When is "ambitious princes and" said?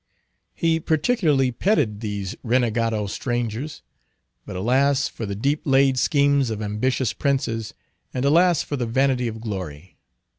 6.59-8.25